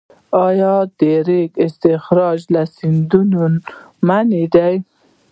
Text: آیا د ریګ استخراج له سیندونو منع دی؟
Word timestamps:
آیا 0.47 0.73
د 0.99 1.01
ریګ 1.27 1.51
استخراج 1.67 2.39
له 2.53 2.61
سیندونو 2.75 3.43
منع 4.07 4.43
دی؟ 4.53 4.75